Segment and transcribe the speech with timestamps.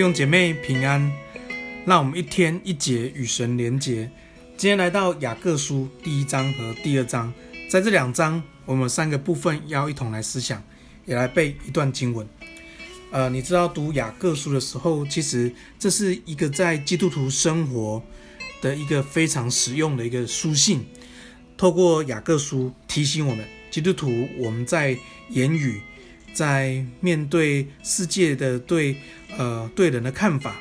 [0.00, 1.12] 弟兄姐妹平安，
[1.84, 4.10] 让我们一天一节与神连结。
[4.56, 7.30] 今天来到雅各书第一章和第二章，
[7.68, 10.64] 在这两章，我们三个部分要一同来思想，
[11.04, 12.26] 也来背一段经文。
[13.10, 18.02] 呃，你知道读雅各书的时候，其实这是一个在基督徒生活
[18.62, 20.86] 的一个非常实用的一个书信。
[21.58, 24.96] 透过雅各书提醒我们，基督徒我们在
[25.28, 25.82] 言语。
[26.32, 28.96] 在面对世界的对
[29.36, 30.56] 呃对人的看法，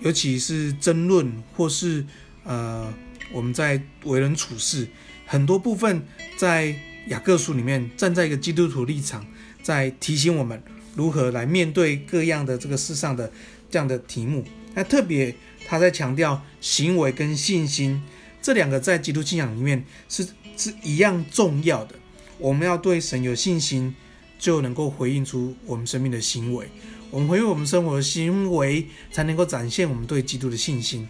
[0.00, 2.04] 尤其是争论或是
[2.44, 2.92] 呃
[3.32, 4.86] 我们在为人处事
[5.26, 6.02] 很多部分，
[6.36, 6.74] 在
[7.08, 9.26] 雅各书里面站在一个基督徒立场，
[9.62, 10.62] 在提醒我们
[10.94, 13.32] 如何来面对各样的这个世上的
[13.70, 14.44] 这样的题目。
[14.74, 15.34] 那特别
[15.66, 18.02] 他在强调行为跟信心
[18.42, 21.94] 这两个在基督信仰里面是是一样重要的。
[22.38, 23.94] 我们要对神有信心。
[24.40, 26.66] 就能够回应出我们生命的行为，
[27.10, 31.06] 我们回应我们生活的行为，才能够展现我们对基督的信心。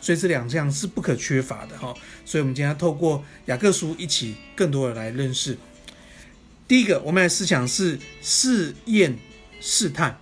[0.00, 1.94] 所以这两项是不可缺乏的哈。
[2.24, 5.56] 所以，我们今天要透过雅各书一起更多的来认识。
[6.66, 9.16] 第一个，我们来思想是试验、
[9.60, 10.20] 试探、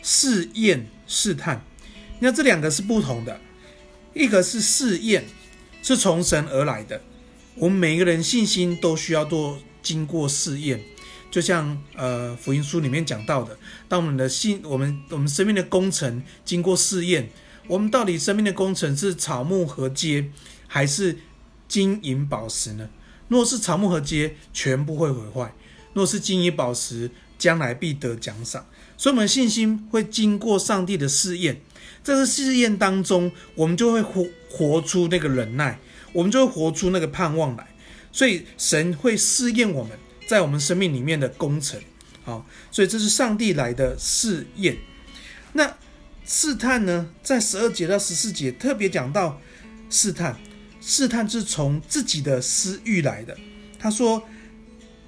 [0.00, 1.64] 试验、试探。
[2.20, 3.40] 那这两个是不同的，
[4.14, 5.24] 一个是试验，
[5.82, 7.02] 是从神而来的。
[7.56, 10.80] 我们每一个人信心都需要多经过试验。
[11.30, 13.56] 就像呃福音书里面讲到的，
[13.88, 17.30] 当我们的信，我们我们生命的工程经过试验，
[17.68, 20.26] 我们到底生命的工程是草木禾秸，
[20.66, 21.18] 还是
[21.68, 22.90] 金银宝石呢？
[23.28, 25.52] 若是草木禾秸，全部会毁坏；
[25.92, 27.08] 若是金银宝石，
[27.38, 28.66] 将来必得奖赏。
[28.96, 31.60] 所以，我们的信心会经过上帝的试验，
[32.02, 35.78] 在这试验当中，我们就会活活出那个忍耐，
[36.12, 37.68] 我们就会活出那个盼望来。
[38.10, 39.92] 所以，神会试验我们。
[40.30, 41.80] 在我们生命里面的工程，
[42.22, 44.76] 好，所以这是上帝来的试验。
[45.54, 45.76] 那
[46.24, 49.40] 试探呢，在十二节到十四节特别讲到
[49.90, 50.38] 试探，
[50.80, 53.36] 试探是从自己的私欲来的。
[53.76, 54.22] 他说：“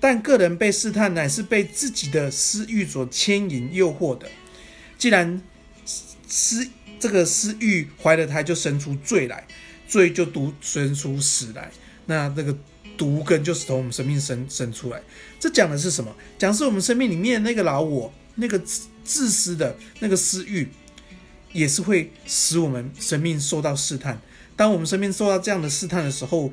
[0.00, 4.28] 但个人被试探，乃是被自己的私欲所牵引、诱惑的。
[4.98, 5.40] 既然
[6.26, 6.68] 私
[6.98, 9.46] 这个私欲怀了胎，就生出罪来，
[9.86, 11.70] 罪就独生出死来。
[12.06, 12.58] 那这个。”
[12.96, 15.02] 毒根就是从我们生命生生出来，
[15.40, 16.14] 这讲的是什么？
[16.38, 20.68] 讲是我们生命里面那个老我，那个自自私的那个私欲，
[21.52, 24.20] 也是会使我们生命受到试探。
[24.54, 26.52] 当我们生命受到这样的试探的时候，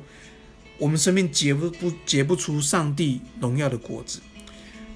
[0.78, 4.18] 我们生命结不不结不出上帝荣耀的果子。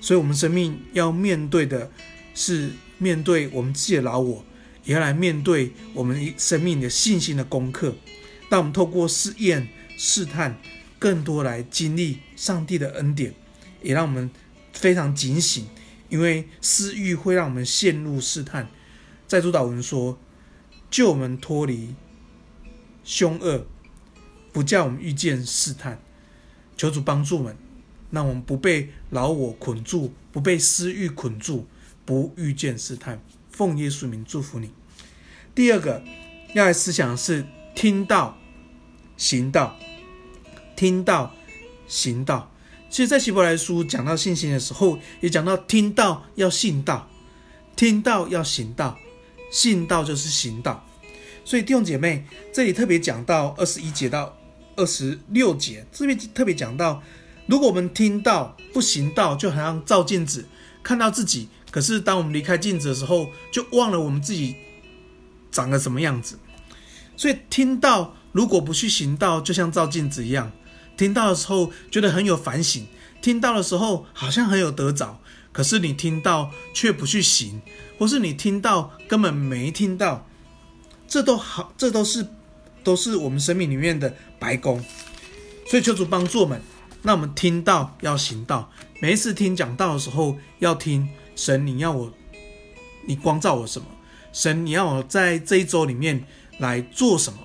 [0.00, 1.90] 所以，我们生命要面对的
[2.34, 4.44] 是面对我们自己的老我，
[4.84, 7.94] 也要来面对我们生命的信心的功课。
[8.50, 10.58] 当我们透过试验、试探。
[11.04, 13.34] 更多来经历上帝的恩典，
[13.82, 14.30] 也让我们
[14.72, 15.66] 非常警醒，
[16.08, 18.70] 因为私欲会让我们陷入试探。
[19.26, 20.18] 在主祷文说
[20.90, 21.94] ：“救我们脱离
[23.04, 23.66] 凶恶，
[24.50, 26.00] 不叫我们遇见试探。”
[26.74, 27.54] 求主帮助我们，
[28.10, 31.66] 让我们不被老我捆住，不被私欲捆住，
[32.06, 33.22] 不遇见试探。
[33.50, 34.70] 奉耶稣名祝福你。
[35.54, 36.02] 第二个
[36.54, 37.44] 要来思想是
[37.74, 38.38] 听道、
[39.18, 39.76] 行道。
[40.76, 41.34] 听到、
[41.86, 42.50] 行道，
[42.90, 47.08] 其实，在希伯来书讲到信心的时候，也讲到听到要信道，
[47.74, 48.98] 听到要行道，
[49.50, 50.86] 信道就是行道。
[51.44, 54.36] 所以弟兄姐妹，这里特别讲到二十一节到
[54.76, 57.02] 二十六节，这边特别讲到，
[57.46, 60.46] 如果我们听到不行道，就好像照镜子
[60.82, 64.56] 看到自己，可是当我们离开镜子的时候，就忘了我们自己
[65.50, 66.38] 长得什么样子。
[67.16, 70.50] 所以听到如果不去行道，就像照镜子一样。
[70.96, 72.86] 听到的时候觉得很有反省，
[73.20, 75.18] 听到的时候好像很有得着，
[75.52, 77.60] 可是你听到却不去行，
[77.98, 80.26] 或是你听到根本没听到，
[81.08, 82.26] 这都好，这都是
[82.82, 84.84] 都是我们生命里面的白工。
[85.66, 86.60] 所以求主帮助我们，
[87.02, 88.70] 那我们听到要行道，
[89.00, 92.12] 每一次听讲道的时候要听神，你要我，
[93.06, 93.86] 你光照我什么？
[94.32, 96.26] 神，你要我在这一周里面
[96.58, 97.38] 来做什么？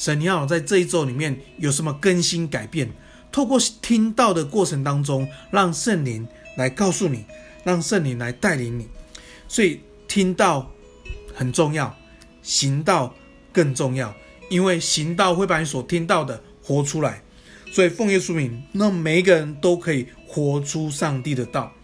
[0.00, 2.90] 神，你要在这一周里面有什么更新改变？
[3.30, 6.26] 透过听到的过程当中，让圣灵
[6.56, 7.26] 来告诉你，
[7.64, 8.88] 让圣灵来带领你。
[9.46, 10.72] 所以听到
[11.34, 11.94] 很重要，
[12.40, 13.14] 行道
[13.52, 14.14] 更重要，
[14.48, 17.22] 因为行道会把你所听到的活出来。
[17.70, 21.74] 所以奉耶稣名，让每一个人都可以活出上帝的道，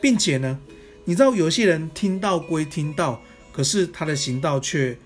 [0.00, 0.60] 并且呢，
[1.04, 3.20] 你知道有些人听到归听到，
[3.50, 4.96] 可是他的行道却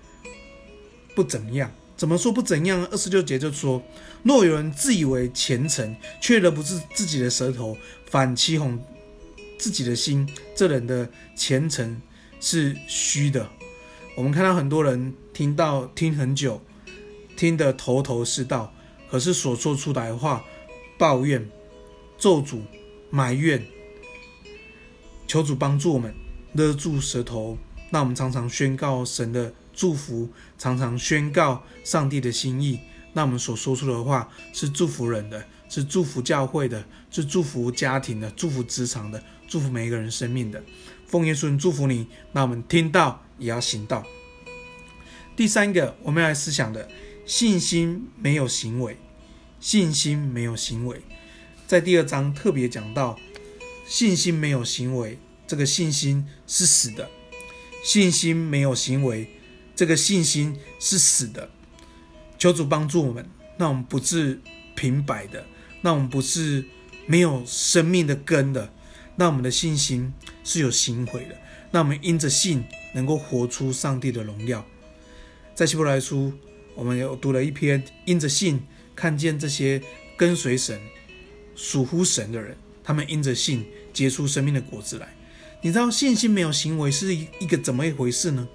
[1.15, 1.71] 不怎么样。
[2.03, 2.85] 怎么说不怎样？
[2.87, 3.81] 二十六节就说：
[4.23, 7.77] 若有人自以为虔诚，却勒不住自己的舌头，
[8.07, 8.77] 反欺哄
[9.57, 12.01] 自己的心，这人的虔诚
[12.41, 13.49] 是虚的。
[14.17, 16.61] 我们看到很多人听到听很久，
[17.37, 18.73] 听得头头是道，
[19.09, 20.43] 可是所说出来的话，
[20.97, 21.49] 抱怨、
[22.17, 22.59] 咒诅、
[23.11, 23.65] 埋怨，
[25.25, 26.13] 求主帮助我们
[26.51, 27.57] 勒住舌头，
[27.89, 32.79] 那我们常常宣告神的祝福，常常宣告上帝的心意。
[33.13, 40.63] 那我们所说出的话是祝福人的，是祝福教会的，是祝福家庭的，祝福职场的，祝福每一个人生命的。
[41.05, 42.07] 奉耶稣祝福你。
[42.31, 44.03] 那我们听到也要行道。
[45.35, 46.89] 第三个，我们要来思想的
[47.25, 48.97] 信心没有行为，
[49.59, 51.01] 信心没有行为，
[51.67, 53.19] 在第二章特别讲到
[53.85, 57.09] 信心没有行为，这个信心是死的。
[57.83, 59.27] 信心没有行为，
[59.83, 61.49] 这个信心是死的。
[62.37, 64.39] 求主帮助我们，那我们不是
[64.75, 65.45] 平白的，
[65.81, 66.63] 那我们不是
[67.05, 68.71] 没有生命的根的，
[69.17, 70.13] 那我们的信心
[70.45, 71.35] 是有行为的，
[71.71, 72.63] 那我们因着信
[72.93, 74.65] 能够活出上帝的荣耀。
[75.53, 76.31] 在希伯来书，
[76.75, 78.63] 我们有读了一篇，因着信
[78.95, 79.83] 看见这些
[80.15, 80.79] 跟随神、
[81.57, 85.13] 属乎神的人，他们因着信结出生命的果子来。
[85.61, 88.47] 你知道信心没有行为是一个怎么一回事呢？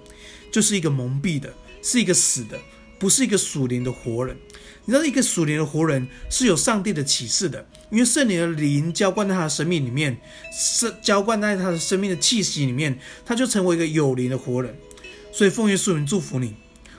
[0.51, 2.59] 就是一个蒙蔽的，是一个死的。
[2.97, 4.35] 不是一个属灵的活人，
[4.83, 10.19] 你知道，一个属灵的活人是有上帝的启示的，因为圣灵的灵浇灌在他的生命里面，
[10.51, 14.77] 是浇灌在他的生命的气息里面，他就成为一个有灵的活人。
[15.31, 16.55] 所以奉耶稣名祝福你，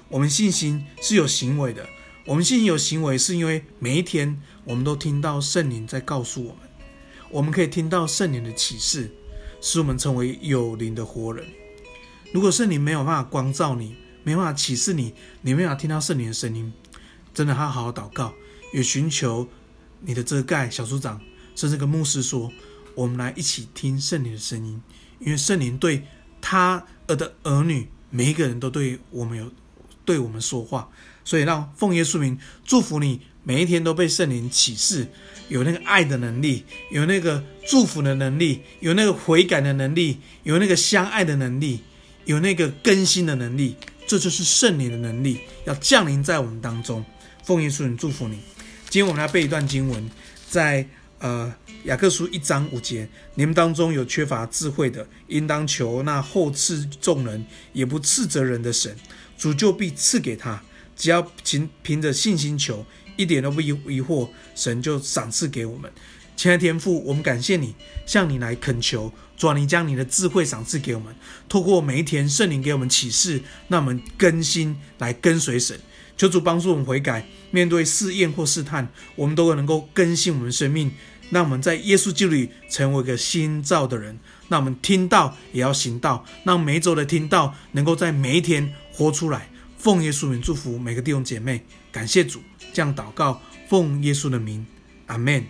[0.09, 1.87] 我们信心是有行为的，
[2.25, 6.61] 我们信心有行为，是因为每一天我们都听到圣灵在告诉我们，
[7.31, 9.11] 我们可以听到圣灵的启示，
[9.61, 11.45] 使我们成为有灵的活人。
[12.33, 16.73] 如果圣灵没有办法光照你，没办法启示你，你没办法听到圣灵的声音，
[17.35, 18.33] 真的，他好好祷告，
[18.73, 19.49] 也寻求
[20.03, 21.21] 你的遮盖小组长，
[21.57, 22.53] 甚至跟牧师说，
[22.95, 24.81] 我们来一起听圣灵的声音，
[25.19, 26.05] 因为圣灵对
[26.41, 29.51] 他的儿女每一个人都对我们有
[30.05, 30.89] 对我们说话，
[31.25, 35.09] 所以让奉耶稣名祝福你，每一天都被圣灵启示，
[35.49, 41.81] 有那个爱的能力，有那个祝福的能力，有那个悔改的能力，有那个相爱的能力，
[42.31, 43.77] 有那个更新的能力。
[44.07, 47.05] 这就是圣灵的能力，要降临在我们当中。
[47.45, 48.39] 奉耶稣名祝福你。
[48.89, 50.11] 今天我们来背一段经文，
[50.49, 50.85] 在
[51.19, 51.53] 呃
[51.85, 58.97] 雅各书一章五节：你们当中有缺乏智慧的，应当求那厚赐众人，也不斥责人的神，
[59.37, 60.61] 主就必赐给他。
[60.97, 62.85] 只要凭凭着信心求，
[63.17, 63.73] 一点都不疑
[64.03, 65.91] 惑，神就赏赐给我们。
[66.37, 67.75] 亲爱天父，我们感谢你，
[68.07, 71.17] 向你来恳求，主啊，你将你的智慧赏赐给我们，
[71.49, 75.81] 透过每一天圣灵给我们启示，让我们更新来跟随神。
[76.19, 80.93] 求主帮助我们悔改，面对试验或试探，我们都能够更新我们生命，
[81.31, 84.19] 让我们在耶稣基督里成为一个新造的人。
[84.51, 89.49] 让我们听到也要行道，让每一周的听到能够在每一天活出来。
[89.79, 92.43] 奉耶稣名祝福每个弟兄姐妹，感谢主，
[92.75, 93.41] 这样祷告，
[93.71, 94.67] 奉耶稣的名，
[95.07, 95.43] 阿门。